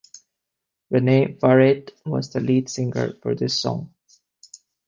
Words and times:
Rene 0.89 1.35
Farrait 1.37 1.91
was 2.07 2.31
the 2.33 2.39
lead 2.39 2.69
singer 2.69 3.13
for 3.21 3.35
this 3.35 3.61
song. 3.61 3.93